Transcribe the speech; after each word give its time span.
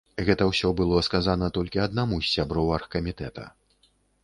Гэта 0.27 0.45
ўсё 0.51 0.71
было 0.79 1.01
сказана 1.07 1.51
толькі 1.59 1.83
аднаму 1.85 2.15
з 2.25 2.33
сяброў 2.33 2.75
аргкамітэта. 2.81 3.49